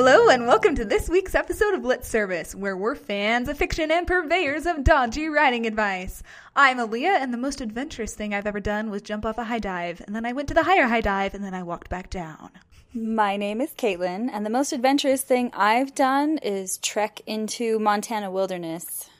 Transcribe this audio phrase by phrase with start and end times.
[0.00, 3.90] Hello, and welcome to this week's episode of Lit Service, where we're fans of fiction
[3.90, 6.22] and purveyors of dodgy writing advice.
[6.54, 9.58] I'm Aaliyah, and the most adventurous thing I've ever done was jump off a high
[9.58, 12.10] dive, and then I went to the higher high dive, and then I walked back
[12.10, 12.50] down.
[12.94, 18.30] My name is Caitlin, and the most adventurous thing I've done is trek into Montana
[18.30, 19.10] wilderness.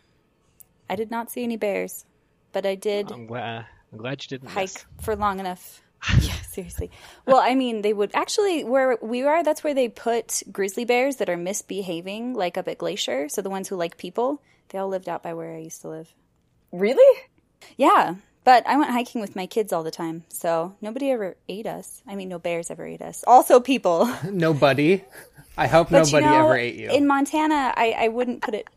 [0.88, 2.04] I did not see any bears,
[2.52, 4.84] but I did I'm glad, I'm glad you didn't hike miss.
[5.00, 5.82] for long enough.
[6.20, 6.90] yeah, seriously.
[7.26, 9.42] Well, I mean, they would actually where we are.
[9.42, 13.28] That's where they put grizzly bears that are misbehaving, like up at Glacier.
[13.28, 15.88] So the ones who like people, they all lived out by where I used to
[15.88, 16.14] live.
[16.70, 17.22] Really?
[17.76, 21.66] Yeah, but I went hiking with my kids all the time, so nobody ever ate
[21.66, 22.02] us.
[22.06, 23.22] I mean, no bears ever ate us.
[23.26, 24.10] Also, people.
[24.24, 25.04] Nobody.
[25.58, 26.88] I hope But nobody you know, ever ate you.
[26.88, 28.68] In Montana, I, I wouldn't put it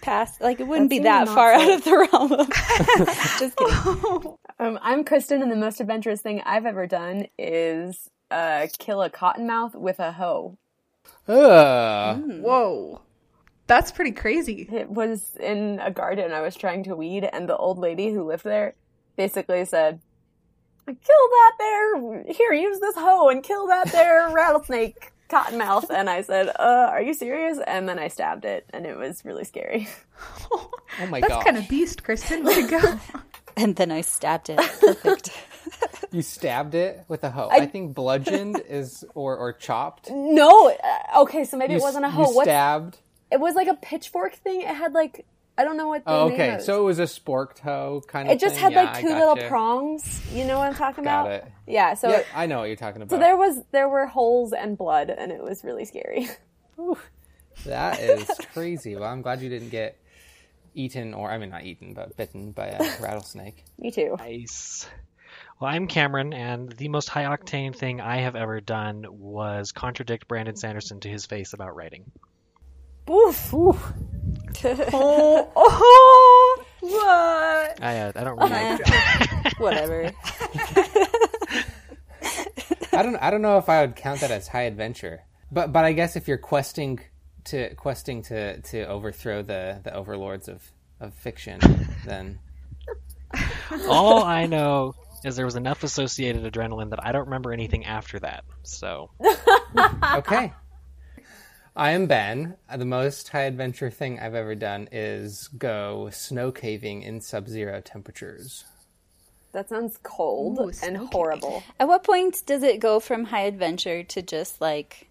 [0.00, 0.40] past.
[0.40, 1.68] Like, it wouldn't That's be that far fair.
[1.68, 2.48] out of the realm of.
[3.38, 4.36] Just kidding.
[4.60, 9.08] Um, I'm Kristen, and the most adventurous thing I've ever done is uh, kill a
[9.08, 10.58] cottonmouth with a hoe.
[11.28, 12.20] Ugh.
[12.40, 13.00] Whoa.
[13.68, 14.68] That's pretty crazy.
[14.72, 18.24] It was in a garden I was trying to weed, and the old lady who
[18.24, 18.74] lived there
[19.16, 20.00] basically said,
[20.86, 22.24] "Kill that there!
[22.24, 27.02] Here, use this hoe and kill that there rattlesnake cottonmouth." And I said, "Uh, are
[27.02, 29.88] you serious?" And then I stabbed it, and it was really scary.
[31.00, 31.44] Oh my god, That's god.
[31.44, 32.42] kind of beast, Kristen.
[32.44, 33.00] Way to go.
[33.56, 34.56] And then I stabbed it.
[34.80, 35.30] Perfect.
[36.12, 37.48] You stabbed it with a hoe.
[37.52, 40.10] I, think bludgeoned is or or chopped.
[40.10, 42.30] No, uh, okay, so maybe You, it wasn't a hoe.
[42.30, 42.44] You What?
[42.44, 42.98] stabbed.
[43.30, 44.62] It was like a pitchfork thing.
[44.62, 45.26] It had like
[45.58, 46.04] I don't know what.
[46.04, 46.64] The Oh, name okay, is.
[46.64, 48.30] so it was a spork hoe kind of.
[48.30, 48.36] Thing.
[48.36, 48.62] It just thing?
[48.64, 49.48] had Yeah, like two little gotcha.
[49.48, 50.22] prongs.
[50.32, 51.30] You know what I'm talking Got about?
[51.32, 51.52] it.
[51.66, 51.94] Yeah.
[51.94, 53.14] So Yeah, I know what you're talking about.
[53.14, 56.28] so there was there were holes and blood, and it was really scary.
[57.66, 58.94] That is crazy.
[58.94, 59.98] Well, I'm glad you didn't get
[60.74, 63.64] eaten, or I mean, not eaten, but bitten by a rattlesnake.
[63.78, 64.14] Me too.
[64.18, 64.86] Nice.
[65.60, 70.28] Well, I'm Cameron, and the most high octane thing I have ever done was contradict
[70.28, 72.12] Brandon Sanderson to his face about writing.
[73.10, 73.54] Oof.
[74.92, 77.82] oh, oh, what?
[77.82, 78.52] I, uh, I don't really.
[78.52, 80.12] Eh, Whatever.
[82.92, 83.16] I don't.
[83.16, 85.20] I don't know if I would count that as high adventure,
[85.52, 87.00] but but I guess if you're questing
[87.44, 90.62] to questing to to overthrow the the overlords of
[91.00, 91.60] of fiction,
[92.04, 92.38] then
[93.88, 94.94] All I know
[95.24, 98.44] is there was enough associated adrenaline that I don't remember anything after that.
[98.62, 99.10] So
[100.14, 100.52] okay.
[101.76, 102.56] I am Ben.
[102.74, 108.64] The most high adventure thing I've ever done is go snow caving in sub-zero temperatures.
[109.52, 111.62] That sounds cold Ooh, and horrible.
[111.80, 115.08] At what point does it go from high adventure to just like,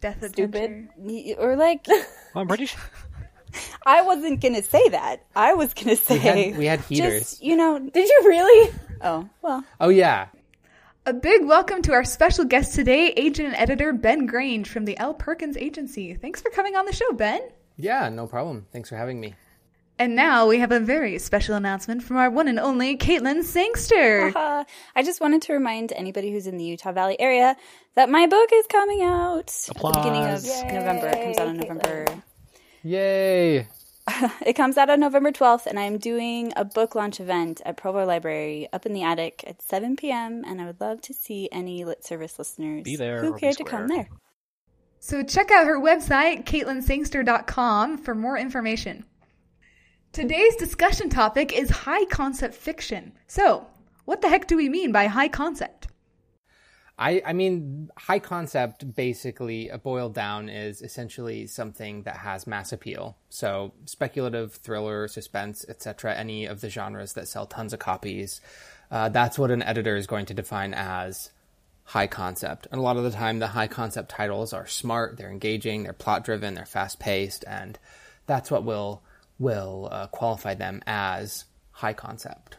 [0.00, 0.42] Death Stupid.
[0.54, 0.92] adventure.
[0.96, 2.04] y- or like, well,
[2.36, 2.80] I'm pretty sure.
[3.86, 5.24] I wasn't gonna say that.
[5.34, 7.30] I was gonna say had- we had heaters.
[7.30, 7.78] Just, you know.
[7.78, 8.74] Did you really?
[9.00, 9.64] Oh well.
[9.80, 10.26] Oh yeah,
[11.08, 14.98] A big welcome to our special guest today, agent and editor Ben Grange from the
[14.98, 15.14] L.
[15.14, 16.14] Perkins Agency.
[16.14, 17.40] Thanks for coming on the show, Ben.
[17.76, 18.66] yeah, no problem.
[18.72, 19.36] Thanks for having me.
[20.00, 24.32] And now we have a very special announcement from our one and only Caitlin Sangster.
[24.36, 27.56] I just wanted to remind anybody who's in the Utah Valley area
[27.94, 30.62] that my book is coming out at the beginning of Applause.
[30.64, 31.06] November.
[31.06, 32.06] It comes out in November.
[32.82, 33.68] Yay!
[34.46, 38.04] It comes out on November 12th, and I'm doing a book launch event at Provo
[38.04, 40.44] Library up in the attic at 7 p.m.
[40.46, 43.50] And I would love to see any lit service listeners Be there who or care
[43.50, 44.08] be to come there.
[45.00, 49.04] So check out her website, caitlinsangster.com, for more information.
[50.12, 53.12] Today's discussion topic is high concept fiction.
[53.26, 53.66] So,
[54.04, 55.88] what the heck do we mean by high concept?
[56.98, 62.72] I, I mean, high concept basically uh, boiled down is essentially something that has mass
[62.72, 63.18] appeal.
[63.28, 66.14] So speculative, thriller, suspense, etc.
[66.14, 68.40] Any of the genres that sell tons of copies.
[68.90, 71.30] Uh, that's what an editor is going to define as
[71.84, 72.66] high concept.
[72.70, 75.92] And a lot of the time, the high concept titles are smart, they're engaging, they're
[75.92, 77.78] plot driven, they're fast paced, and
[78.26, 79.02] that's what will
[79.38, 82.56] will uh, qualify them as high concept.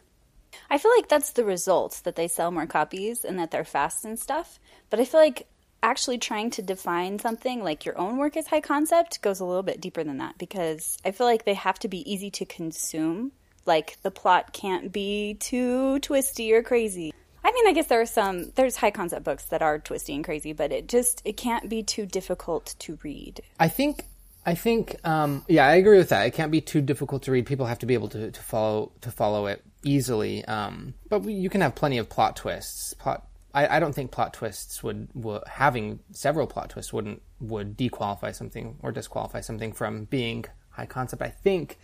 [0.70, 4.06] I feel like that's the result that they sell more copies and that they're fast
[4.06, 4.60] and stuff.
[4.90, 5.48] But I feel like
[5.84, 9.64] actually trying to define something like your own work as high concept goes a little
[9.64, 13.32] bit deeper than that because I feel like they have to be easy to consume.
[13.66, 17.14] Like the plot can't be too twisty or crazy.
[17.44, 20.24] I mean, I guess there are some there's high concept books that are twisty and
[20.24, 23.42] crazy, but it just it can't be too difficult to read.
[23.60, 24.04] I think
[24.48, 26.26] I think um, yeah, I agree with that.
[26.26, 27.46] It can't be too difficult to read.
[27.46, 30.46] People have to be able to, to follow to follow it easily.
[30.46, 32.94] Um, but you can have plenty of plot twists.
[32.94, 33.28] Plot.
[33.54, 38.34] I, I don't think plot twists would, would having several plot twists wouldn't would dequalify
[38.34, 41.22] something or disqualify something from being high concept.
[41.22, 41.78] I think.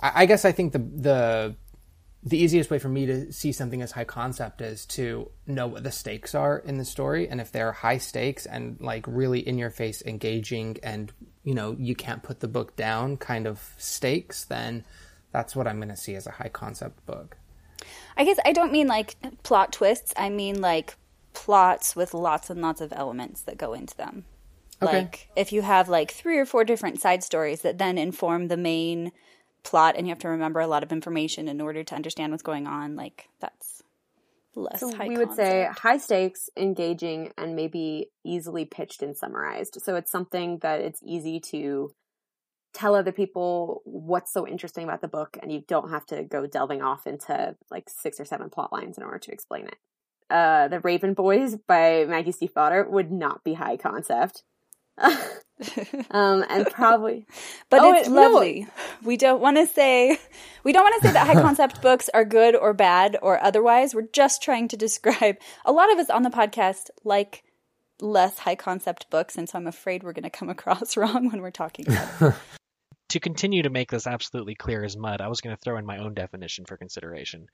[0.00, 1.56] I, I guess I think the the
[2.22, 5.84] the easiest way for me to see something as high concept is to know what
[5.84, 9.56] the stakes are in the story and if they're high stakes and like really in
[9.56, 11.12] your face engaging and
[11.48, 14.84] you know you can't put the book down kind of stakes then
[15.32, 17.38] that's what i'm going to see as a high concept book
[18.16, 20.12] I guess I don't mean like plot twists.
[20.16, 20.96] I mean like
[21.32, 24.24] plots with lots and lots of elements that go into them.
[24.82, 24.98] Okay.
[24.98, 28.56] Like if you have like three or four different side stories that then inform the
[28.56, 29.12] main
[29.62, 32.42] plot and you have to remember a lot of information in order to understand what's
[32.42, 33.77] going on, like that's
[34.54, 39.78] less So we would say high stakes, engaging, and maybe easily pitched and summarized.
[39.82, 41.90] So it's something that it's easy to
[42.74, 46.46] tell other people what's so interesting about the book, and you don't have to go
[46.46, 49.76] delving off into like six or seven plot lines in order to explain it.
[50.30, 54.42] Uh, the Raven Boys by Maggie Stiefvater would not be high concept.
[56.10, 57.26] um, and probably
[57.70, 58.20] But Oh, it's it- no.
[58.30, 58.66] lovely.
[59.02, 60.18] We don't want to say
[60.64, 63.94] we don't want to say that high concept books are good or bad or otherwise.
[63.94, 67.42] We're just trying to describe a lot of us on the podcast like
[68.00, 71.40] less high concept books, and so I'm afraid we're going to come across wrong when
[71.42, 72.34] we're talking about
[73.10, 75.86] to continue to make this absolutely clear as mud, I was going to throw in
[75.86, 77.46] my own definition for consideration.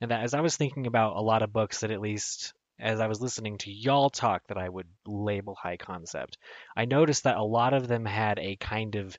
[0.00, 3.00] And that as I was thinking about a lot of books that at least as
[3.00, 6.38] I was listening to y'all talk that I would label high concept,
[6.76, 9.16] I noticed that a lot of them had a kind of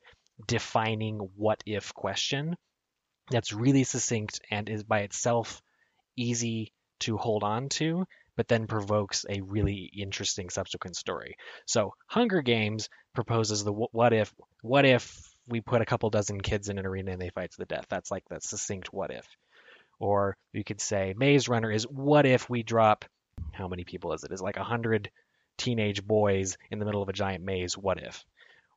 [0.47, 2.55] defining what if question
[3.31, 5.61] that's really succinct and is by itself
[6.17, 8.05] easy to hold on to,
[8.35, 11.35] but then provokes a really interesting subsequent story.
[11.65, 16.69] So, Hunger Games proposes the what if, what if we put a couple dozen kids
[16.69, 17.85] in an arena and they fight to the death?
[17.89, 19.27] That's like the succinct what if.
[19.99, 23.05] Or you could say Maze Runner is what if we drop,
[23.53, 24.31] how many people is it?
[24.31, 25.09] Is like a hundred
[25.57, 27.77] teenage boys in the middle of a giant maze?
[27.77, 28.25] What if?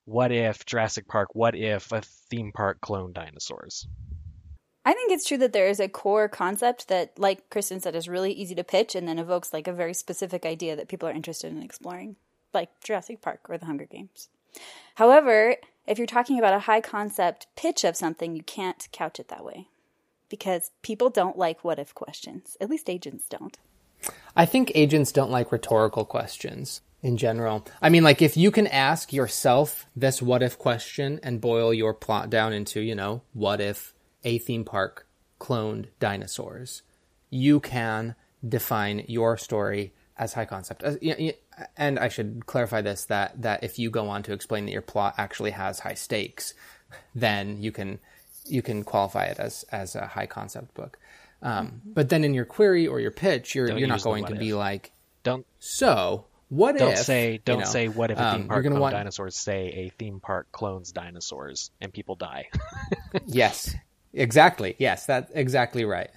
[0.05, 1.31] What if Jurassic Park?
[1.33, 3.89] What if a theme park cloned dinosaurs?
[4.85, 8.09] I think it's true that there is a core concept that, like Kristen said, is
[8.09, 11.13] really easy to pitch and then evokes like a very specific idea that people are
[11.13, 12.15] interested in exploring,
[12.55, 14.29] like Jurassic Park or the Hunger Games.
[14.95, 15.57] However,
[15.89, 19.45] if you're talking about a high concept pitch of something, you can't couch it that
[19.45, 19.67] way
[20.29, 22.57] because people don't like what if questions.
[22.61, 23.59] At least agents don't.
[24.35, 27.67] I think agents don't like rhetorical questions in general.
[27.81, 31.95] I mean, like, if you can ask yourself this what if question and boil your
[31.95, 33.95] plot down into, you know, what if
[34.25, 35.07] a theme park
[35.41, 36.83] cloned dinosaurs,
[37.31, 38.15] you can
[38.47, 40.83] define your story as high concept.
[41.77, 44.83] And I should clarify this that, that if you go on to explain that your
[44.83, 46.55] plot actually has high stakes,
[47.15, 47.99] then you can
[48.49, 50.99] you can qualify it as as a high concept book.
[51.43, 54.33] Um, but then in your query or your pitch, you're Don't you're not going what
[54.33, 54.93] to be like,
[55.23, 56.99] Don't so what don't if?
[56.99, 59.37] say don't know, say what if a um, theme park gonna want- dinosaurs.
[59.37, 62.49] Say a theme park clones dinosaurs and people die.
[63.27, 63.75] Yes,
[64.13, 64.77] exactly.
[64.79, 66.11] Yes, that's exactly right.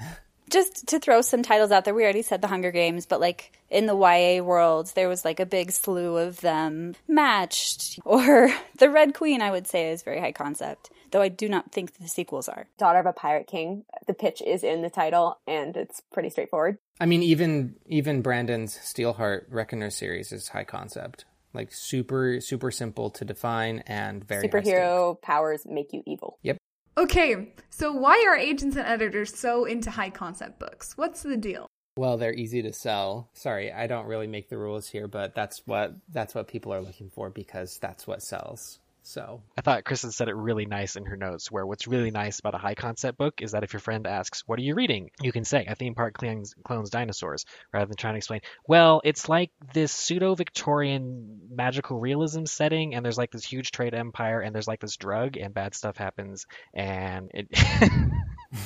[0.50, 3.57] just to throw some titles out there, we already said the Hunger Games, but like
[3.69, 7.99] in the YA world, there was like a big slew of them matched.
[8.06, 11.71] Or the Red Queen, I would say, is very high concept, though I do not
[11.71, 12.68] think the sequels are.
[12.78, 13.85] Daughter of a Pirate King.
[14.07, 16.78] The pitch is in the title, and it's pretty straightforward.
[16.99, 23.09] I mean, even even Brandon's Steelheart Reckoner series is high concept, like super super simple
[23.11, 24.73] to define and very high stake.
[24.75, 26.37] Superhero powers make you evil.
[26.44, 26.57] Yep.
[26.97, 30.97] Okay, so why are agents and editors so into high concept books?
[30.97, 31.68] What's the deal?
[31.95, 33.30] Well, they're easy to sell.
[33.33, 36.81] Sorry, I don't really make the rules here, but that's what that's what people are
[36.81, 38.80] looking for because that's what sells.
[39.09, 42.37] So I thought Kristen said it really nice in her notes, where what's really nice
[42.37, 45.09] about a high concept book is that if your friend asks, What are you reading?
[45.19, 49.01] you can say, A theme park clones, clones dinosaurs, rather than trying to explain, Well,
[49.04, 54.42] it's like this pseudo Victorian magical realism setting, and there's like this huge trade empire,
[54.42, 57.47] and there's like this drug, and bad stuff happens, and it.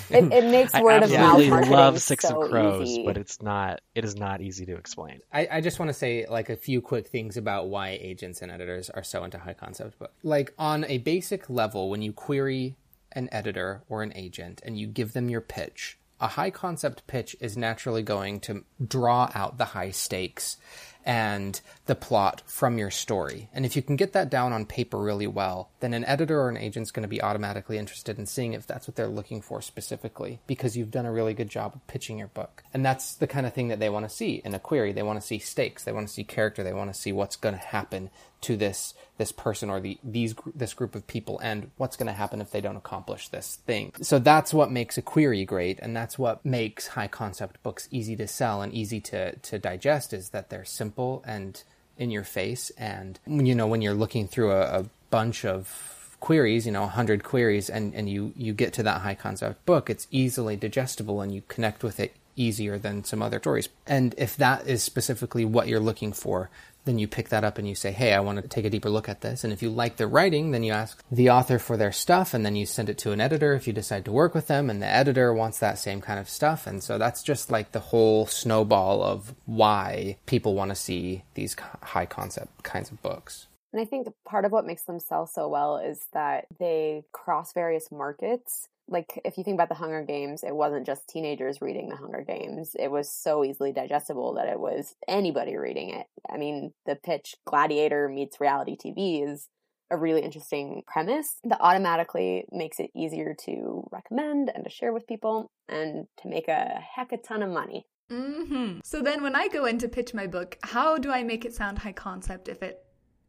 [0.09, 3.05] It, it makes I word of mouth absolutely love Six so of Crows, easy.
[3.05, 3.81] but it's not.
[3.95, 5.19] It is not easy to explain.
[5.31, 8.51] I, I just want to say like a few quick things about why agents and
[8.51, 10.13] editors are so into high concept book.
[10.33, 12.75] Like on a basic level, when you query
[13.11, 17.35] an editor or an agent and you give them your pitch, a high concept pitch
[17.39, 20.57] is naturally going to draw out the high stakes
[21.05, 23.49] and the plot from your story.
[23.53, 26.49] And if you can get that down on paper really well, then an editor or
[26.49, 29.61] an agent's going to be automatically interested in seeing if that's what they're looking for
[29.61, 32.63] specifically because you've done a really good job of pitching your book.
[32.73, 34.93] And that's the kind of thing that they want to see in a query.
[34.93, 37.35] They want to see stakes, they want to see character, they want to see what's
[37.35, 38.09] going to happen
[38.43, 42.13] to this this person or the these this group of people and what's going to
[42.13, 43.93] happen if they don't accomplish this thing.
[44.01, 48.15] So that's what makes a query great and that's what makes high concept books easy
[48.17, 51.63] to sell and easy to to digest is that they're simple and
[51.97, 56.65] in your face and you know when you're looking through a, a bunch of queries,
[56.65, 60.07] you know, 100 queries and and you you get to that high concept book, it's
[60.09, 63.67] easily digestible and you connect with it easier than some other stories.
[63.85, 66.49] And if that is specifically what you're looking for,
[66.85, 68.89] then you pick that up and you say, Hey, I want to take a deeper
[68.89, 69.43] look at this.
[69.43, 72.45] And if you like the writing, then you ask the author for their stuff and
[72.45, 74.81] then you send it to an editor if you decide to work with them and
[74.81, 76.67] the editor wants that same kind of stuff.
[76.67, 81.55] And so that's just like the whole snowball of why people want to see these
[81.81, 83.47] high concept kinds of books.
[83.71, 87.53] And I think part of what makes them sell so well is that they cross
[87.53, 91.89] various markets like if you think about the Hunger Games, it wasn't just teenagers reading
[91.89, 92.75] the Hunger Games.
[92.77, 96.07] It was so easily digestible that it was anybody reading it.
[96.29, 99.49] I mean, the pitch Gladiator meets reality TV is
[99.89, 105.07] a really interesting premise that automatically makes it easier to recommend and to share with
[105.07, 107.85] people and to make a heck of a ton of money.
[108.11, 108.79] Mm-hmm.
[108.83, 111.53] So then when I go in to pitch my book, how do I make it
[111.53, 112.83] sound high concept if it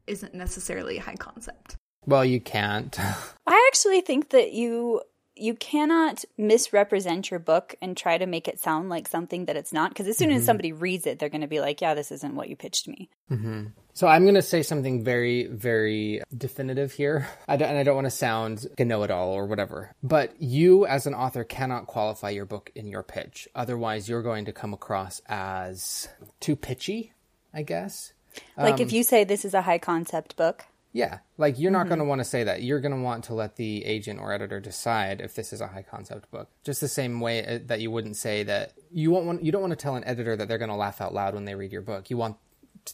[0.07, 1.77] isn't necessarily high concept?
[2.07, 2.99] Well, you can't.
[3.47, 5.03] I actually think that you
[5.37, 9.73] you cannot misrepresent your book and try to make it sound like something that it's
[9.73, 10.39] not because as soon mm-hmm.
[10.39, 12.87] as somebody reads it they're going to be like yeah this isn't what you pitched
[12.87, 13.65] me mm-hmm.
[13.93, 18.07] so i'm going to say something very very definitive here I and i don't want
[18.07, 22.71] to sound a know-it-all or whatever but you as an author cannot qualify your book
[22.75, 26.09] in your pitch otherwise you're going to come across as
[26.41, 27.13] too pitchy
[27.53, 28.13] i guess
[28.57, 31.81] like um, if you say this is a high concept book yeah, like you're not
[31.81, 31.89] mm-hmm.
[31.89, 32.63] going to want to say that.
[32.63, 35.67] You're going to want to let the agent or editor decide if this is a
[35.67, 36.49] high concept book.
[36.63, 39.61] Just the same way uh, that you wouldn't say that you won't want you don't
[39.61, 41.73] want to tell an editor that they're going to laugh out loud when they read
[41.73, 42.11] your book.
[42.11, 42.37] You want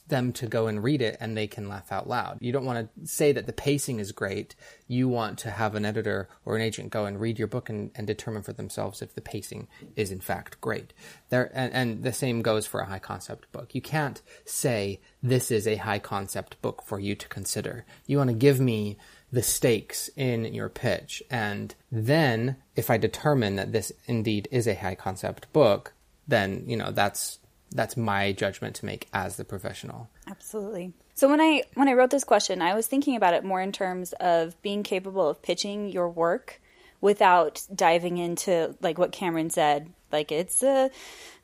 [0.09, 2.39] them to go and read it and they can laugh out loud.
[2.41, 4.55] You don't want to say that the pacing is great.
[4.87, 7.91] You want to have an editor or an agent go and read your book and,
[7.95, 10.93] and determine for themselves if the pacing is in fact great.
[11.29, 13.75] There and, and the same goes for a high concept book.
[13.75, 17.85] You can't say this is a high concept book for you to consider.
[18.07, 18.99] You want to give me
[19.33, 21.23] the stakes in your pitch.
[21.31, 25.93] And then if I determine that this indeed is a high concept book,
[26.27, 27.39] then, you know, that's
[27.73, 30.11] that's my judgment to make as the professional.
[30.29, 30.93] Absolutely.
[31.15, 33.73] So when I when I wrote this question, I was thinking about it more in
[33.73, 36.61] terms of being capable of pitching your work
[37.01, 40.91] without diving into like what Cameron said, like it's a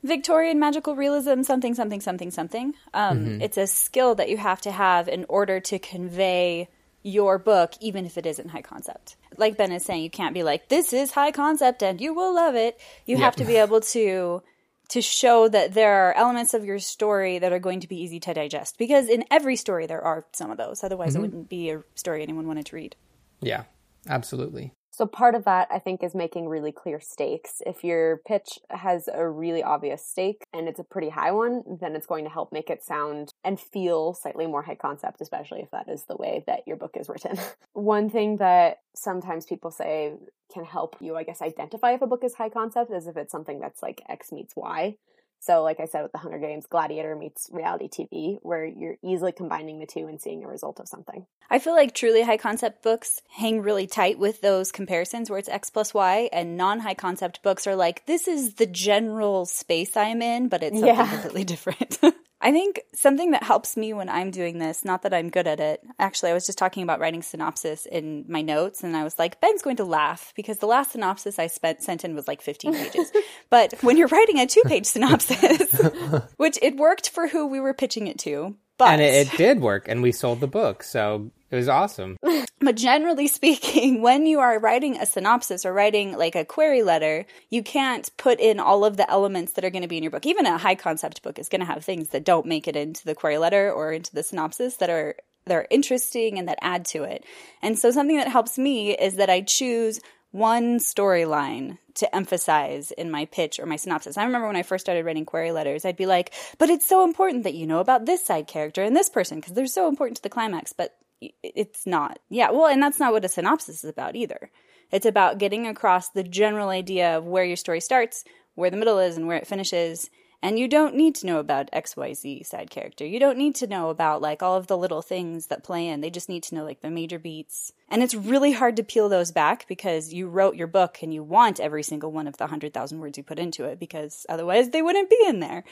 [0.03, 2.73] Victorian magical realism, something, something, something, something.
[2.93, 3.41] Um, mm-hmm.
[3.41, 6.69] It's a skill that you have to have in order to convey
[7.03, 9.15] your book, even if it isn't high concept.
[9.37, 12.33] Like Ben is saying, you can't be like, this is high concept and you will
[12.35, 12.79] love it.
[13.05, 13.23] You yep.
[13.23, 14.41] have to be able to
[14.89, 18.19] to show that there are elements of your story that are going to be easy
[18.21, 18.77] to digest.
[18.77, 20.83] Because in every story, there are some of those.
[20.83, 21.17] Otherwise, mm-hmm.
[21.17, 22.95] it wouldn't be a story anyone wanted to read.
[23.41, 23.63] Yeah,
[24.07, 24.73] absolutely.
[24.97, 27.61] So part of that, I think, is making really clear stakes.
[27.67, 31.95] If your pitch has a really obvious stake and it's a pretty high one, then
[31.95, 35.69] it's going to help make it sound and feel slightly more high concept, especially if
[35.69, 37.37] that is the way that your book is written.
[37.73, 40.13] one thing that sometimes people say
[40.53, 43.31] can help you, I guess, identify if a book is high concept is if it's
[43.31, 44.95] something that's like X meets Y.
[45.39, 49.31] So, like I said with the Hunger Games, Gladiator meets reality TV, where you're easily
[49.31, 51.27] combining the two and seeing a result of something.
[51.49, 55.47] I feel like truly high concept books hang really tight with those comparisons where it's
[55.47, 59.95] X plus Y, and non high concept books are like, this is the general space
[59.95, 61.07] I'm in, but it's something yeah.
[61.07, 61.99] completely different.
[62.39, 65.59] I think something that helps me when I'm doing this, not that I'm good at
[65.59, 65.81] it.
[65.97, 69.41] Actually, I was just talking about writing synopsis in my notes and I was like,
[69.41, 72.73] Ben's going to laugh because the last synopsis I spent sent in was like 15
[72.73, 73.11] pages.
[73.49, 75.81] but when you're writing a two page synopsis,
[76.37, 79.61] which it worked for who we were pitching it to, but and it, it, did
[79.61, 82.17] work, and we sold the book, so it was awesome.
[82.59, 87.25] but generally speaking, when you are writing a synopsis or writing like a query letter,
[87.49, 90.11] you can't put in all of the elements that are going to be in your
[90.11, 90.25] book.
[90.25, 93.03] Even a high concept book is going to have things that don't make it into
[93.05, 95.15] the query letter or into the synopsis that are
[95.45, 97.23] that are interesting and that add to it.
[97.61, 103.09] And so something that helps me is that I choose one storyline to emphasize in
[103.09, 104.17] my pitch or my synopsis.
[104.17, 107.03] I remember when I first started writing query letters, I'd be like, but it's so
[107.03, 110.17] important that you know about this side character and this person because they're so important
[110.17, 110.95] to the climax, but
[111.41, 112.19] it's not.
[112.29, 114.51] Yeah, well, and that's not what a synopsis is about either.
[114.91, 118.23] It's about getting across the general idea of where your story starts,
[118.55, 120.09] where the middle is, and where it finishes,
[120.41, 123.05] And you don't need to know about XYZ side character.
[123.05, 126.01] You don't need to know about like all of the little things that play in.
[126.01, 127.73] They just need to know like the major beats.
[127.89, 131.23] And it's really hard to peel those back because you wrote your book and you
[131.23, 134.83] want every single one of the 100,000 words you put into it because otherwise they
[134.83, 135.63] wouldn't be in there.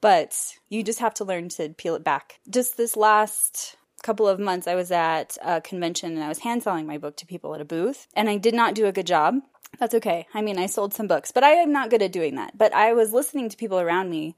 [0.00, 2.40] But you just have to learn to peel it back.
[2.48, 6.62] Just this last couple of months, I was at a convention and I was hand
[6.62, 9.06] selling my book to people at a booth, and I did not do a good
[9.06, 9.40] job.
[9.78, 10.26] That's okay.
[10.34, 12.56] I mean, I sold some books, but I am not good at doing that.
[12.56, 14.36] But I was listening to people around me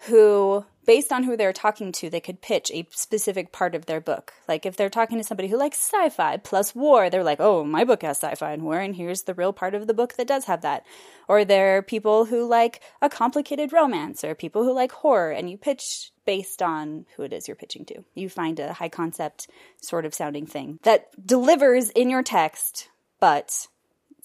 [0.00, 4.00] who, based on who they're talking to, they could pitch a specific part of their
[4.00, 4.34] book.
[4.46, 7.64] Like if they're talking to somebody who likes sci fi plus war, they're like, oh,
[7.64, 10.14] my book has sci fi and war, and here's the real part of the book
[10.14, 10.84] that does have that.
[11.28, 15.48] Or there are people who like a complicated romance, or people who like horror, and
[15.48, 18.04] you pitch based on who it is you're pitching to.
[18.14, 19.48] You find a high concept
[19.80, 23.68] sort of sounding thing that delivers in your text, but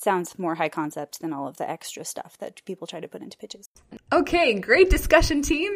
[0.01, 3.21] sounds more high concept than all of the extra stuff that people try to put
[3.21, 3.69] into pitches.
[4.11, 5.73] Okay, great discussion, team.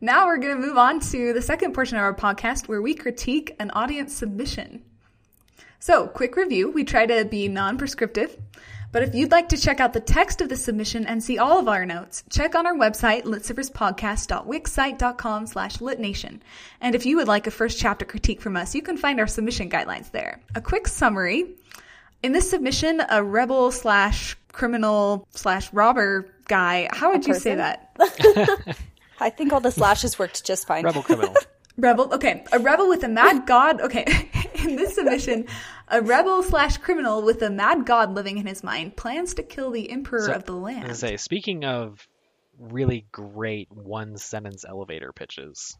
[0.00, 2.94] Now we're going to move on to the second portion of our podcast where we
[2.94, 4.82] critique an audience submission.
[5.78, 8.36] So, quick review we try to be non prescriptive.
[8.92, 11.58] But if you'd like to check out the text of the submission and see all
[11.58, 16.40] of our notes, check on our website, litservicepodcast.wixsite.com slash litnation.
[16.80, 19.26] And if you would like a first chapter critique from us, you can find our
[19.26, 20.40] submission guidelines there.
[20.54, 21.56] A quick summary.
[22.22, 27.96] In this submission, a rebel slash criminal slash robber guy, how would you say that?
[29.20, 30.84] I think all the slashes worked just fine.
[30.84, 31.34] Rebel criminal.
[31.78, 32.42] Rebel, okay.
[32.52, 34.06] A rebel with a mad god, okay.
[34.54, 35.44] in this submission,
[35.88, 39.70] a rebel slash criminal with a mad god living in his mind plans to kill
[39.70, 40.82] the emperor So, of the I was land.
[40.84, 42.08] gonna say, speaking of
[42.58, 45.76] really great one sentence elevator pitches,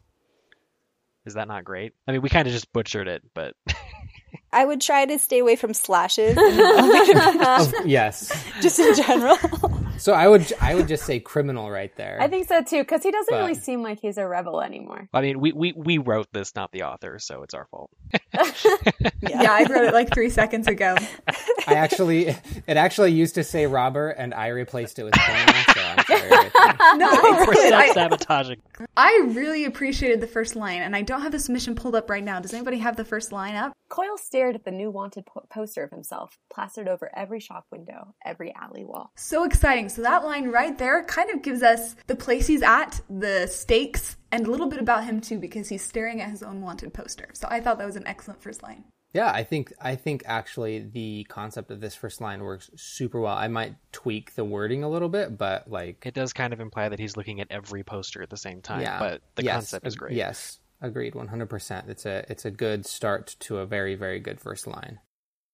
[1.25, 1.93] is that not great?
[2.07, 3.55] I mean, we kind of just butchered it, but
[4.51, 8.45] I would try to stay away from slashes, in the elevator pitch, Of- yes.
[8.61, 9.37] just in general.
[9.97, 12.17] So I would I would just say criminal right there.
[12.21, 15.09] I think so too, because he doesn't But- really seem like he's a rebel anymore.
[15.13, 17.89] I mean, we, we, we wrote this, not the author, so it's our fault.
[18.33, 20.95] yeah, I wrote it like three seconds ago.
[21.67, 25.53] I actually it actually used to say robber and I replaced it with criminal.
[26.07, 26.97] So I'm.
[26.97, 27.73] No, We're it's good.
[27.73, 28.61] I, self-sabotaging.
[28.95, 32.23] I really appreciated the first line, and I don't have the submission pulled up right
[32.23, 32.39] now.
[32.39, 33.73] Does anybody have the first line up?
[33.89, 38.13] Coyle stared at the new wanted po- poster of himself, plastered over every shop window,
[38.25, 39.11] every alley wall.
[39.15, 39.89] So exciting.
[39.89, 44.17] So that line right there kind of gives us the place he's at, the stakes,
[44.31, 47.29] and a little bit about him too, because he's staring at his own wanted poster.
[47.33, 48.83] So I thought that was an excellent first line.
[49.13, 53.35] Yeah, I think I think actually the concept of this first line works super well.
[53.35, 56.89] I might tweak the wording a little bit, but like It does kind of imply
[56.89, 59.87] that he's looking at every poster at the same time, yeah, but the yes, concept
[59.87, 60.13] is great.
[60.13, 61.89] Yes, agreed, one hundred percent.
[61.89, 64.99] It's a it's a good start to a very very good first line.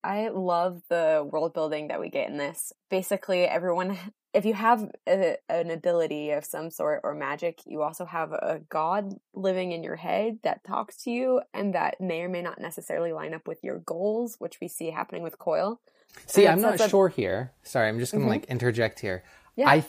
[0.04, 2.74] I love the world building that we get in this.
[2.90, 3.98] Basically, everyone,
[4.34, 8.62] if you have a, an ability of some sort or magic, you also have a
[8.70, 12.60] god living in your head that talks to you and that may or may not
[12.60, 15.80] necessarily line up with your goals, which we see happening with Coil.
[16.26, 17.52] See, I'm not sure here.
[17.64, 18.30] Sorry, I'm just gonna Mhm.
[18.30, 19.24] like interject here.
[19.56, 19.70] Yeah.
[19.70, 19.82] I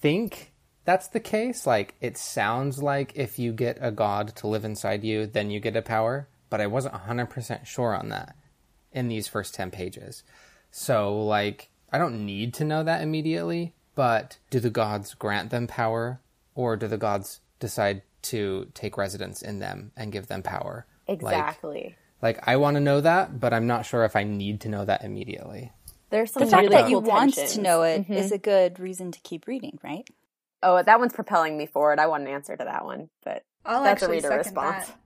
[0.00, 0.52] think
[0.84, 1.66] that's the case.
[1.66, 5.60] Like it sounds like if you get a god to live inside you, then you
[5.60, 6.28] get a power.
[6.50, 8.36] But I wasn't 100% sure on that
[8.92, 10.22] in these first 10 pages.
[10.70, 15.66] So like I don't need to know that immediately, but do the gods grant them
[15.66, 16.20] power
[16.54, 20.86] or do the gods decide to take residence in them and give them power?
[21.08, 21.96] Exactly.
[22.20, 24.84] Like, I want to know that, but I'm not sure if I need to know
[24.84, 25.72] that immediately.
[26.10, 28.34] There's some The fact really that you cool want to know it is Mhm.
[28.34, 30.06] a good reason to keep reading, right?
[30.62, 31.98] Oh, that one's propelling me forward.
[31.98, 34.86] I want an answer to that one, but I'll that's a actually reader second response.
[34.88, 34.96] that.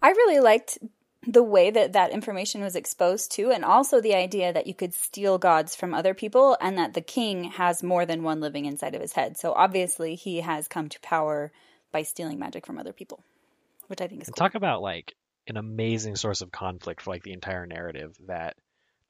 [0.00, 0.78] I really liked
[1.26, 4.92] the way that that information was exposed to, and also the idea that you could
[4.92, 8.94] steal gods from other people, and that the king has more than one living inside
[8.94, 9.36] of his head.
[9.36, 11.52] So obviously, he has come to power
[11.92, 13.22] by stealing magic from other people,
[13.86, 14.34] which I think is cool.
[14.34, 15.14] talk about like
[15.46, 18.56] an amazing source of conflict for like the entire narrative that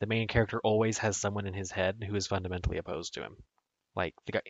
[0.00, 3.36] the main character always has someone in his head who is fundamentally opposed to him.
[3.94, 4.40] Like the guy,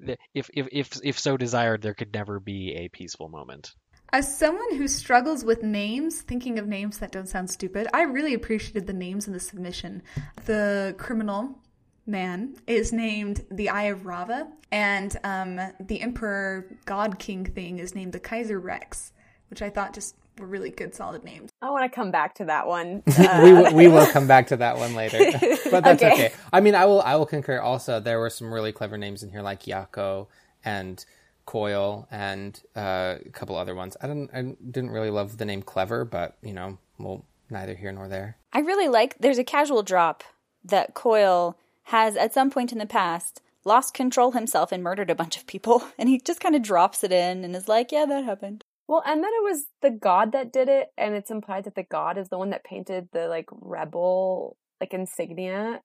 [0.34, 3.72] if if if if so desired, there could never be a peaceful moment.
[4.12, 8.34] As someone who struggles with names, thinking of names that don't sound stupid, I really
[8.34, 10.02] appreciated the names in the submission.
[10.46, 11.58] The criminal
[12.06, 17.94] man is named the Eye of Rava, and um, the Emperor God King thing is
[17.94, 19.12] named the Kaiser Rex,
[19.48, 21.50] which I thought just were really good, solid names.
[21.62, 23.02] I want to come back to that one.
[23.18, 25.18] we Uh, will, we will come back to that one later,
[25.70, 26.12] but that's Okay.
[26.12, 26.32] okay.
[26.52, 27.60] I mean, I will I will concur.
[27.60, 30.26] Also, there were some really clever names in here, like Yako
[30.64, 31.04] and
[31.50, 33.96] Coil, and uh, a couple other ones.
[34.00, 37.90] I didn't I didn't really love the name Clever, but you know, well, neither here
[37.90, 38.36] nor there.
[38.52, 40.22] I really like there's a casual drop
[40.62, 45.14] that Coil has at some point in the past lost control himself and murdered a
[45.16, 45.82] bunch of people.
[45.98, 48.62] And he just kind of drops it in and is like, yeah, that happened.
[48.86, 51.82] Well, and then it was the god that did it, and it's implied that the
[51.82, 55.80] god is the one that painted the like rebel like insignia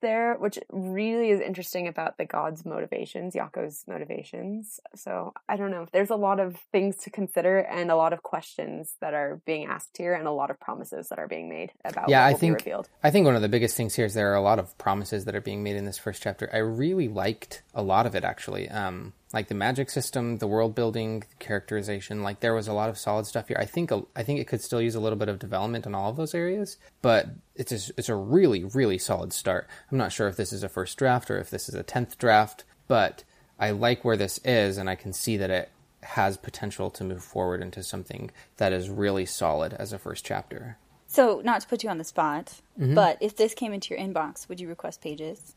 [0.00, 4.80] there, which really is interesting about the god's motivations, Yako's motivations.
[4.94, 5.86] So I don't know.
[5.92, 9.66] There's a lot of things to consider and a lot of questions that are being
[9.66, 12.66] asked here and a lot of promises that are being made about yeah, I think.
[13.02, 15.24] I think one of the biggest things here is there are a lot of promises
[15.24, 16.48] that are being made in this first chapter.
[16.52, 18.68] I really liked a lot of it actually.
[18.68, 22.22] Um, like the magic system, the world building, characterization.
[22.22, 23.56] Like there was a lot of solid stuff here.
[23.58, 26.08] I think I think it could still use a little bit of development in all
[26.08, 29.68] of those areas, but it's a, it's a really really solid start.
[29.90, 32.16] I'm not sure if this is a first draft or if this is a tenth
[32.16, 33.24] draft, but
[33.58, 35.68] I like where this is, and I can see that it
[36.04, 40.78] has potential to move forward into something that is really solid as a first chapter.
[41.08, 42.94] So, not to put you on the spot, mm-hmm.
[42.94, 45.54] but if this came into your inbox, would you request pages?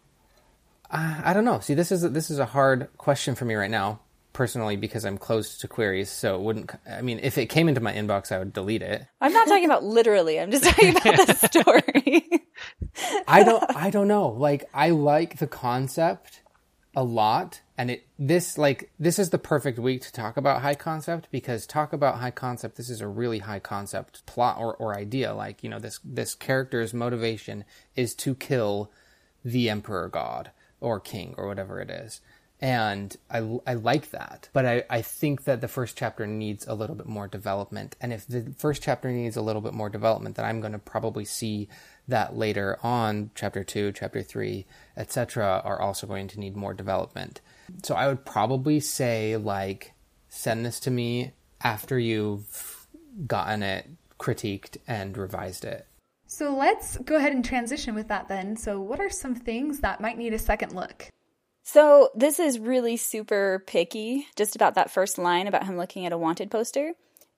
[0.90, 1.60] Uh, I don't know.
[1.60, 4.00] See, this is a, this is a hard question for me right now,
[4.34, 6.10] personally, because I'm closed to queries.
[6.10, 6.72] So it wouldn't.
[6.90, 9.06] I mean, if it came into my inbox, I would delete it.
[9.20, 10.40] I'm not talking about literally.
[10.40, 12.30] I'm just talking about the story.
[13.28, 13.64] I don't.
[13.76, 14.30] I don't know.
[14.30, 16.42] Like, I like the concept
[16.96, 20.76] a lot, and it this like this is the perfect week to talk about high
[20.76, 22.78] concept because talk about high concept.
[22.78, 25.34] This is a really high concept plot or, or idea.
[25.34, 27.66] Like you know, this this character's motivation
[27.98, 28.90] is to kill
[29.44, 32.22] the emperor god or king or whatever it is.
[32.60, 34.50] And I, I like that.
[34.52, 37.96] But I, I think that the first chapter needs a little bit more development.
[38.02, 40.80] And if the first chapter needs a little bit more development, then I'm going to
[40.80, 41.70] probably see
[42.08, 47.42] that later on, chapter two, chapter three, etc., are also going to need more development.
[47.84, 49.94] So I would probably say, like,
[50.30, 52.88] send this to me after you've
[53.28, 53.88] gotten it
[54.20, 55.86] critiqued and revised it.
[56.28, 58.58] So let's go ahead and transition with that then.
[58.58, 61.10] So, what are some things that might need a second look?
[61.70, 66.14] So this is really super picky just about that first line about him looking at
[66.14, 66.94] a wanted poster.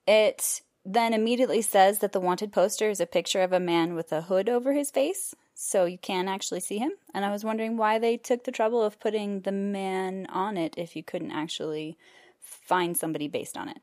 [0.06, 4.12] It then immediately says that the wanted poster is a picture of a man with
[4.12, 6.92] a hood over his face, so you can actually see him.
[7.12, 10.76] And I was wondering why they took the trouble of putting the man on it
[10.78, 11.98] if you couldn't actually
[12.40, 13.82] find somebody based on it.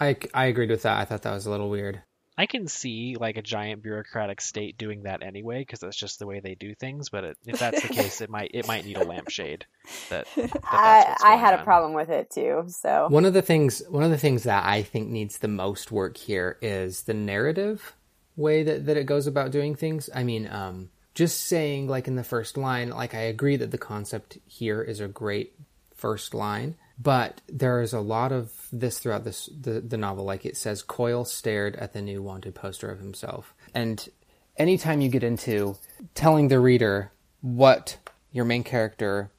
[0.00, 0.98] I, I agreed with that.
[0.98, 2.00] I thought that was a little weird.
[2.36, 6.26] I can see like a giant bureaucratic state doing that anyway because that's just the
[6.26, 7.10] way they do things.
[7.10, 9.66] But it, if that's the case, it might it might need a lampshade.
[10.08, 12.64] That, that I I going had a problem with it too.
[12.68, 15.92] So One of the things one of the things that I think needs the most
[15.92, 17.94] work here is the narrative
[18.36, 20.08] way that, that it goes about doing things.
[20.14, 23.78] I mean, um, just saying like in the first line, like I agree that the
[23.78, 25.54] concept here is a great
[25.94, 30.24] first line, but there is a lot of this throughout this the, the novel.
[30.24, 33.54] Like it says, Coyle stared at the new wanted poster of himself.
[33.74, 34.08] And
[34.56, 35.76] anytime you get into
[36.14, 37.98] telling the reader what
[38.30, 39.30] your main character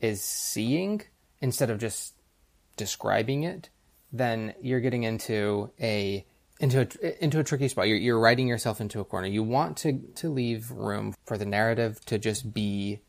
[0.00, 1.02] is seeing
[1.40, 2.14] instead of just
[2.76, 3.70] describing it,
[4.12, 6.24] then you're getting into a
[6.60, 7.88] into a, into a tricky spot.
[7.88, 9.26] You're, you're writing yourself into a corner.
[9.26, 13.00] You want to to leave room for the narrative to just be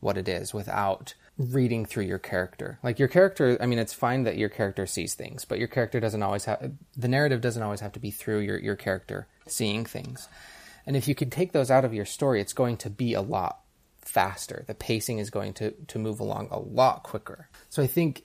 [0.00, 2.78] what it is without reading through your character.
[2.82, 6.00] Like your character, I mean, it's fine that your character sees things, but your character
[6.00, 9.84] doesn't always have the narrative doesn't always have to be through your your character seeing
[9.84, 10.28] things.
[10.86, 13.22] And if you can take those out of your story, it's going to be a
[13.22, 13.60] lot
[13.98, 14.64] faster.
[14.66, 17.48] The pacing is going to to move along a lot quicker.
[17.68, 18.24] So I think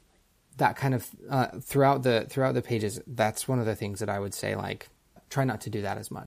[0.58, 4.10] that kind of uh, throughout the throughout the pages, that's one of the things that
[4.10, 4.56] I would say.
[4.56, 4.90] Like,
[5.30, 6.26] try not to do that as much.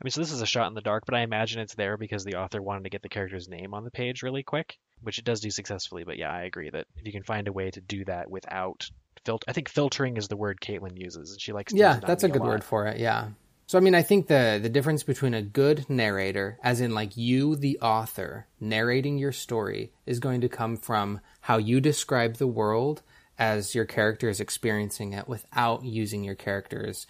[0.00, 1.98] I mean, so this is a shot in the dark, but I imagine it's there
[1.98, 5.18] because the author wanted to get the character's name on the page really quick, which
[5.18, 6.04] it does do successfully.
[6.04, 8.88] But yeah, I agree that if you can find a way to do that without
[9.24, 11.72] filter, I think filtering is the word Caitlin uses, and she likes.
[11.72, 12.48] To Yeah, that's a good lot.
[12.48, 12.98] word for it.
[12.98, 13.28] Yeah.
[13.66, 17.16] So I mean, I think the the difference between a good narrator, as in like
[17.16, 22.48] you, the author, narrating your story, is going to come from how you describe the
[22.48, 23.02] world
[23.38, 27.06] as your character is experiencing it, without using your character's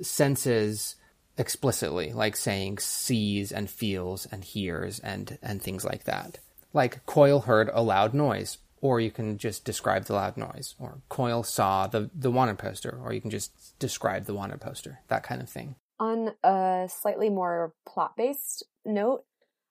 [0.00, 0.96] senses
[1.38, 6.38] explicitly, like saying sees and feels and hears and and things like that.
[6.72, 11.02] Like Coil heard a loud noise, or you can just describe the loud noise, or
[11.08, 15.22] Coil saw the the wanted poster, or you can just describe the wanted poster, that
[15.22, 15.76] kind of thing.
[16.00, 19.24] on a slightly more plot based note,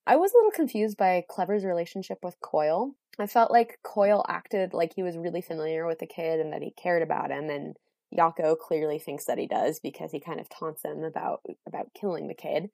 [0.07, 2.95] I was a little confused by Clever's relationship with Coil.
[3.19, 6.61] I felt like Coil acted like he was really familiar with the kid and that
[6.61, 7.75] he cared about him, and
[8.17, 12.27] Yako clearly thinks that he does because he kind of taunts him about about killing
[12.27, 12.69] the kid.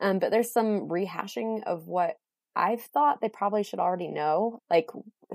[0.00, 2.16] Um, but there's some rehashing of what
[2.56, 4.90] I've thought they probably should already know, like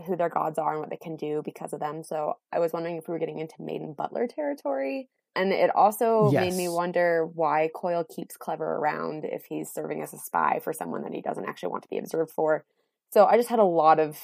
[0.06, 2.04] who their gods are and what they can do because of them.
[2.04, 5.10] So I was wondering if we were getting into Maid and Butler territory.
[5.36, 10.14] And it also made me wonder why Coyle keeps Clever around if he's serving as
[10.14, 12.66] a spy for someone that he doesn't actually want to be observed for.
[13.12, 14.20] So I just had a lot of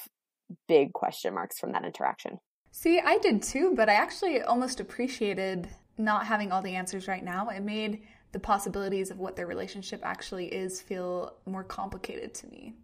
[0.66, 2.38] big question marks from that interaction.
[2.72, 7.24] See, I did too, but I actually almost appreciated not having all the answers right
[7.24, 7.48] now.
[7.48, 12.74] It made the possibilities of what their relationship actually is feel more complicated to me.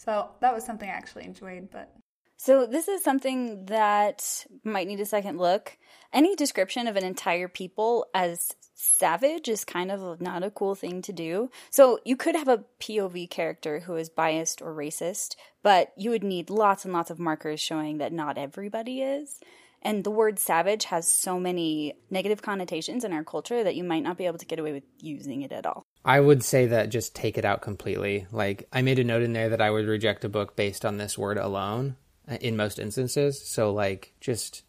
[0.00, 1.94] So that was something I actually enjoyed, but
[2.42, 5.76] so, this is something that might need a second look.
[6.10, 11.02] Any description of an entire people as savage is kind of not a cool thing
[11.02, 11.50] to do.
[11.68, 16.24] So, you could have a POV character who is biased or racist, but you would
[16.24, 19.38] need lots and lots of markers showing that not everybody is.
[19.82, 24.02] And the word savage has so many negative connotations in our culture that you might
[24.02, 25.82] not be able to get away with using it at all.
[26.04, 28.26] I would say that just take it out completely.
[28.30, 30.96] Like, I made a note in there that I would reject a book based on
[30.96, 31.96] this word alone
[32.30, 33.40] uh, in most instances.
[33.42, 34.62] So like just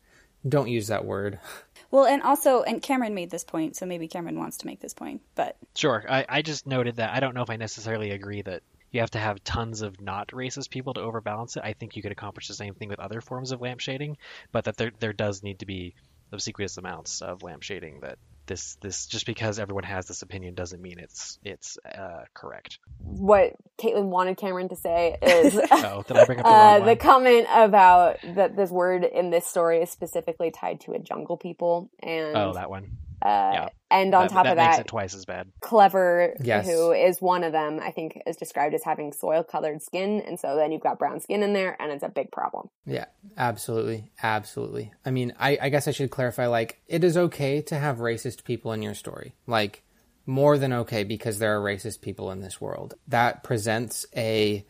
[0.47, 1.39] don't use that word.
[1.89, 4.93] Well, and also, and Cameron made this point, so maybe Cameron wants to make this
[4.93, 6.05] point, but sure.
[6.07, 9.11] I, I just noted that I don't know if I necessarily agree that you have
[9.11, 11.63] to have tons of not racist people to overbalance it.
[11.63, 14.15] I think you could accomplish the same thing with other forms of lampshading,
[14.51, 15.95] but that there there does need to be
[16.31, 20.99] obsequious amounts of lampshading that this this just because everyone has this opinion doesn't mean
[20.99, 22.79] it's it's uh, correct.
[22.99, 26.95] What Caitlin wanted Cameron to say is oh, did I bring up the, uh, the
[26.95, 31.89] comment about that this word in this story is specifically tied to a jungle people
[32.01, 33.69] and oh that one uh, yeah.
[33.89, 35.51] And on that, top that of that, makes it twice as bad.
[35.59, 36.65] Clever, yes.
[36.65, 40.21] who is one of them, I think is described as having soil colored skin.
[40.25, 42.69] And so then you've got brown skin in there, and it's a big problem.
[42.85, 43.05] Yeah,
[43.37, 44.11] absolutely.
[44.23, 44.93] Absolutely.
[45.05, 48.45] I mean, I, I guess I should clarify like, it is okay to have racist
[48.45, 49.35] people in your story.
[49.45, 49.83] Like,
[50.25, 52.95] more than okay because there are racist people in this world.
[53.07, 54.65] That presents a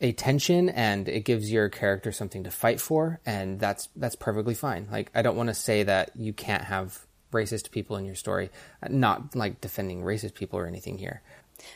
[0.00, 4.54] a tension and it gives your character something to fight for and that's that's perfectly
[4.54, 4.86] fine.
[4.90, 8.50] Like I don't want to say that you can't have racist people in your story.
[8.82, 11.22] Uh, not like defending racist people or anything here.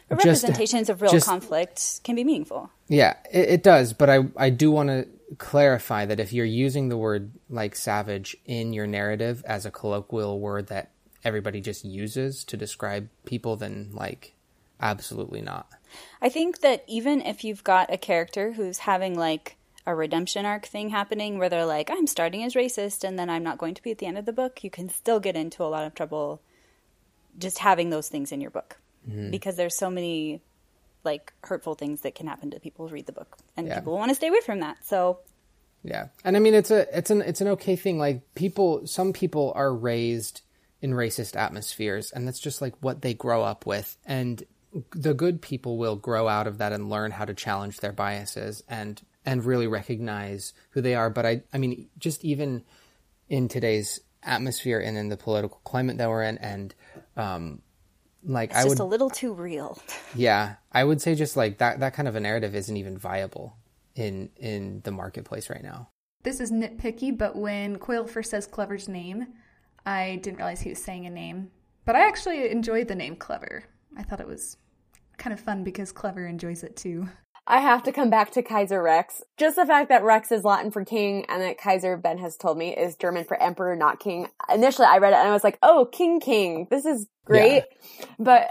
[0.09, 2.71] But uh, representations just, of real just, conflict can be meaningful.
[2.89, 3.93] Yeah, it, it does.
[3.93, 5.07] But I, I do want to
[5.39, 10.39] clarify that if you're using the word like savage in your narrative as a colloquial
[10.39, 10.91] word that
[11.25, 14.35] everybody just uses to describe people, then like
[14.81, 15.69] absolutely not.
[16.21, 20.67] I think that even if you've got a character who's having like a redemption arc
[20.67, 23.83] thing happening where they're like, I'm starting as racist and then I'm not going to
[23.83, 25.95] be at the end of the book, you can still get into a lot of
[25.95, 26.41] trouble
[27.39, 29.31] just having those things in your book mm-hmm.
[29.31, 30.41] because there's so many
[31.05, 33.77] like hurtful things that can happen to people who read the book and yeah.
[33.77, 34.77] people want to stay away from that.
[34.85, 35.19] So
[35.83, 36.09] yeah.
[36.25, 39.53] And I mean it's a it's an it's an okay thing like people some people
[39.57, 40.43] are raised
[40.81, 44.45] in racist atmospheres and that's just like what they grow up with and
[44.93, 48.63] the good people will grow out of that and learn how to challenge their biases
[48.69, 51.11] and and really recognize who they are.
[51.11, 52.65] But I, I mean, just even
[53.29, 56.75] in today's atmosphere and in the political climate that we're in, and
[57.17, 57.63] um,
[58.25, 59.79] like it's I would, just would a little too real.
[60.15, 63.57] Yeah, I would say just like that that kind of a narrative isn't even viable
[63.95, 65.89] in in the marketplace right now.
[66.23, 69.27] This is nitpicky, but when Coil first says Clever's name,
[69.87, 71.51] I didn't realize he was saying a name.
[71.85, 73.65] But I actually enjoyed the name Clever.
[73.97, 74.57] I thought it was
[75.17, 77.09] kind of fun because Clever enjoys it too.
[77.47, 79.23] I have to come back to Kaiser Rex.
[79.37, 82.57] Just the fact that Rex is Latin for king and that Kaiser, Ben has told
[82.57, 84.29] me, is German for emperor, not king.
[84.53, 86.69] Initially, I read it and I was like, oh, king, king.
[86.71, 87.65] This is great.
[87.99, 88.07] Yeah.
[88.19, 88.51] But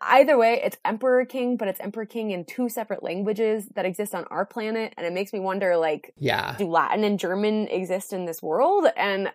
[0.00, 4.14] either way, it's emperor king, but it's emperor king in two separate languages that exist
[4.14, 4.94] on our planet.
[4.96, 8.86] And it makes me wonder, like, yeah, do Latin and German exist in this world?
[8.96, 9.30] And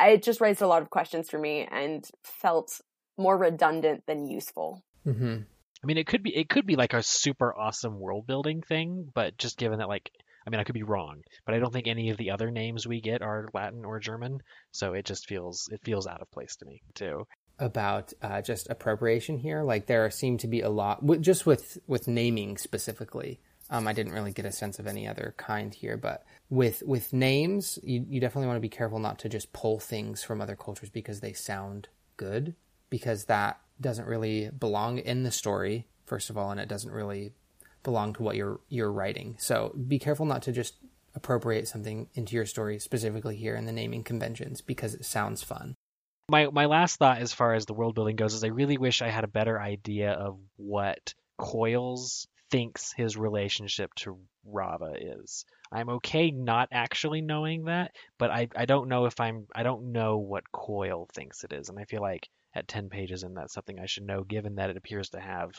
[0.00, 2.80] it just raised a lot of questions for me and felt
[3.18, 4.82] more redundant than useful.
[5.06, 5.42] Mm-hmm.
[5.82, 9.10] I mean, it could be it could be like a super awesome world building thing,
[9.14, 10.10] but just given that like
[10.46, 12.86] I mean, I could be wrong, but I don't think any of the other names
[12.86, 16.56] we get are Latin or German, so it just feels it feels out of place
[16.56, 17.26] to me too.
[17.58, 22.06] About uh, just appropriation here, like there seem to be a lot, just with with
[22.06, 23.40] naming specifically.
[23.68, 27.12] Um, I didn't really get a sense of any other kind here, but with with
[27.12, 30.54] names, you, you definitely want to be careful not to just pull things from other
[30.54, 32.54] cultures because they sound good,
[32.88, 37.32] because that doesn't really belong in the story, first of all, and it doesn't really
[37.82, 39.36] belong to what you're you're writing.
[39.38, 40.74] So be careful not to just
[41.14, 45.74] appropriate something into your story specifically here in the naming conventions because it sounds fun.
[46.28, 49.02] My my last thought as far as the world building goes is I really wish
[49.02, 55.44] I had a better idea of what Coils thinks his relationship to Rava is.
[55.72, 59.92] I'm okay not actually knowing that, but I, I don't know if I'm I don't
[59.92, 63.54] know what Coil thinks it is, and I feel like at 10 pages and that's
[63.54, 65.52] something I should know given that it appears to have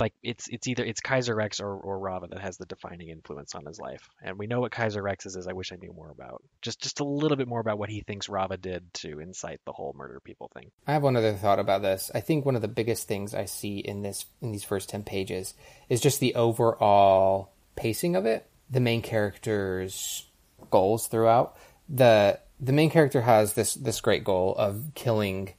[0.00, 3.54] like it's it's either it's Kaiser Rex or, or Rava that has the defining influence
[3.54, 4.08] on his life.
[4.22, 6.42] And we know what Kaiser Rex is, is I wish I knew more about.
[6.62, 9.72] Just just a little bit more about what he thinks Rava did to incite the
[9.72, 10.70] whole murder people thing.
[10.86, 12.10] I have one other thought about this.
[12.14, 15.02] I think one of the biggest things I see in this in these first ten
[15.02, 15.52] pages
[15.90, 20.26] is just the overall pacing of it the main character's
[20.70, 21.56] goals throughout.
[21.88, 25.54] The the main character has this this great goal of killing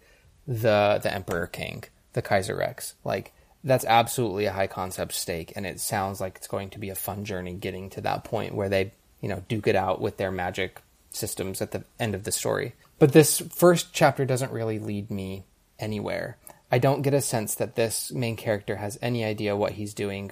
[0.47, 2.95] the the Emperor King, the Kaiser Rex.
[3.03, 6.89] Like that's absolutely a high concept stake, and it sounds like it's going to be
[6.89, 10.17] a fun journey getting to that point where they you know duke it out with
[10.17, 12.75] their magic systems at the end of the story.
[12.99, 15.45] But this first chapter doesn't really lead me
[15.79, 16.38] anywhere.
[16.71, 20.31] I don't get a sense that this main character has any idea what he's doing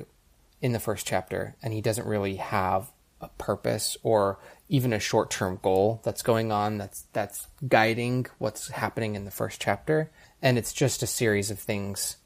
[0.62, 4.40] in the first chapter, and he doesn't really have a purpose or
[4.74, 9.62] even a short-term goal that's going on that's that's guiding what's happening in the first
[9.62, 10.10] chapter.
[10.42, 12.18] And it's just a series of things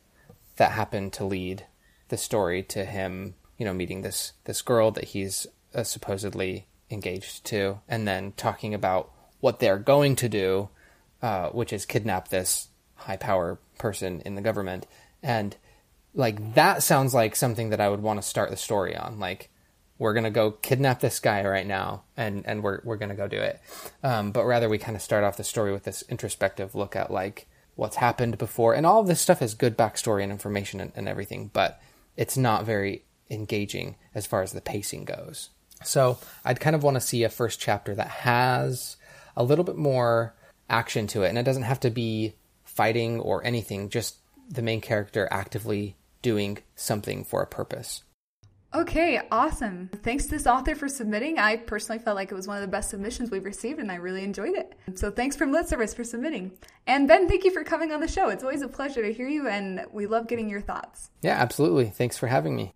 [0.55, 1.65] that happen to lead
[2.07, 7.43] the story to him you know meeting this this girl that he's uh, supposedly engaged
[7.43, 10.69] to and then talking about what they're going to do
[11.21, 14.85] uh, which is kidnap this high power person in the government.
[15.23, 15.55] And
[16.13, 19.19] like that sounds like something that I would want to start the story on.
[19.19, 19.49] Like
[19.99, 23.39] we're gonna go kidnap this guy right now, and and we're we're gonna go do
[23.39, 23.59] it.
[24.03, 27.11] Um, but rather, we kind of start off the story with this introspective look at
[27.11, 30.91] like what's happened before, and all of this stuff is good backstory and information and,
[30.95, 31.79] and everything, but
[32.15, 35.49] it's not very engaging as far as the pacing goes.
[35.83, 38.97] So I'd kind of want to see a first chapter that has
[39.35, 40.33] a little bit more
[40.69, 42.33] action to it, and it doesn't have to be
[42.63, 44.17] fighting or anything, just
[44.49, 48.03] the main character actively doing something for a purpose.
[48.75, 49.89] Okay, awesome.
[50.03, 51.39] Thanks to this author for submitting.
[51.39, 53.95] I personally felt like it was one of the best submissions we've received and I
[53.95, 54.75] really enjoyed it.
[54.95, 56.51] So thanks from Lit Service for submitting.
[56.85, 58.29] And Ben, thank you for coming on the show.
[58.29, 61.09] It's always a pleasure to hear you and we love getting your thoughts.
[61.21, 61.85] Yeah, absolutely.
[61.85, 62.73] Thanks for having me.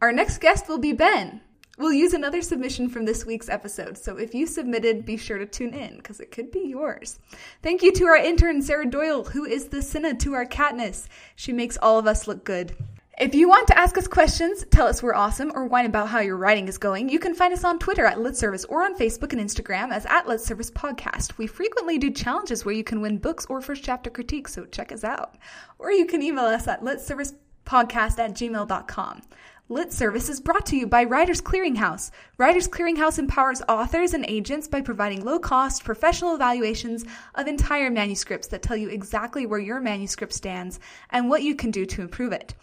[0.00, 1.40] Our next guest will be Ben.
[1.78, 5.46] We'll use another submission from this week's episode, so if you submitted, be sure to
[5.46, 7.18] tune in because it could be yours.
[7.62, 11.08] Thank you to our intern, Sarah Doyle, who is the Cinna to our Katniss.
[11.34, 12.76] She makes all of us look good.
[13.22, 16.18] If you want to ask us questions, tell us we're awesome, or whine about how
[16.18, 18.96] your writing is going, you can find us on Twitter at Lit Service or on
[18.96, 21.38] Facebook and Instagram as at Lit Service Podcast.
[21.38, 24.90] We frequently do challenges where you can win books or first chapter critiques, so check
[24.90, 25.36] us out.
[25.78, 29.22] Or you can email us at litservicepodcast at gmail.com.
[29.68, 32.10] Lit Service is brought to you by Writers Clearinghouse.
[32.38, 37.04] Writers Clearinghouse empowers authors and agents by providing low cost, professional evaluations
[37.36, 40.80] of entire manuscripts that tell you exactly where your manuscript stands
[41.10, 42.54] and what you can do to improve it.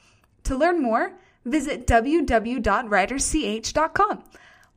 [0.43, 1.11] To learn more,
[1.45, 4.23] visit www.writersch.com.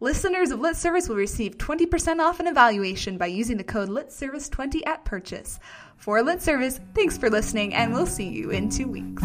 [0.01, 4.81] Listeners of Lit Service will receive 20% off an evaluation by using the code LITSERVICE20
[4.85, 5.61] at purchase.
[5.97, 9.23] For Lit Service, thanks for listening, and we'll see you in two weeks.